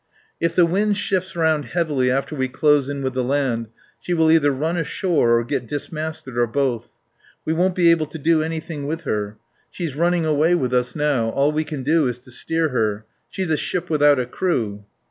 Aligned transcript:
"If 0.39 0.55
the 0.55 0.65
wind 0.65 0.97
shifts 0.97 1.35
round 1.35 1.63
heavily 1.65 2.09
after 2.09 2.35
we 2.35 2.47
close 2.47 2.89
in 2.89 3.03
with 3.03 3.13
the 3.13 3.23
land 3.23 3.67
she 3.99 4.15
will 4.15 4.31
either 4.31 4.49
run 4.49 4.75
ashore 4.75 5.37
or 5.37 5.43
get 5.43 5.67
dismasted 5.67 6.35
or 6.35 6.47
both. 6.47 6.89
We 7.45 7.53
won't 7.53 7.75
be 7.75 7.91
able 7.91 8.07
to 8.07 8.17
do 8.17 8.41
anything 8.41 8.87
with 8.87 9.01
her. 9.01 9.37
She's 9.69 9.95
running 9.95 10.25
away 10.25 10.55
with 10.55 10.73
us 10.73 10.95
now. 10.95 11.29
All 11.29 11.51
we 11.51 11.63
can 11.63 11.83
do 11.83 12.07
is 12.07 12.17
to 12.21 12.31
steer 12.31 12.69
her. 12.69 13.05
She's 13.29 13.51
a 13.51 13.55
ship 13.57 13.91
without 13.91 14.19
a 14.19 14.25
crew." 14.25 14.85